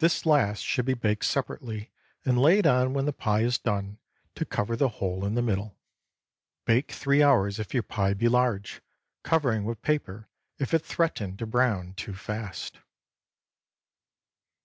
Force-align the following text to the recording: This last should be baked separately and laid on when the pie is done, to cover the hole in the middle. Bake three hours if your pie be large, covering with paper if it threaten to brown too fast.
This 0.00 0.26
last 0.26 0.64
should 0.64 0.86
be 0.86 0.92
baked 0.94 1.24
separately 1.24 1.92
and 2.24 2.36
laid 2.36 2.66
on 2.66 2.94
when 2.94 3.04
the 3.06 3.12
pie 3.12 3.42
is 3.42 3.58
done, 3.58 4.00
to 4.34 4.44
cover 4.44 4.74
the 4.74 4.88
hole 4.98 5.24
in 5.24 5.36
the 5.36 5.40
middle. 5.40 5.78
Bake 6.64 6.90
three 6.90 7.22
hours 7.22 7.60
if 7.60 7.72
your 7.72 7.84
pie 7.84 8.14
be 8.14 8.26
large, 8.28 8.82
covering 9.22 9.62
with 9.64 9.80
paper 9.80 10.28
if 10.58 10.74
it 10.74 10.80
threaten 10.84 11.36
to 11.36 11.46
brown 11.46 11.94
too 11.94 12.16
fast. 12.16 12.80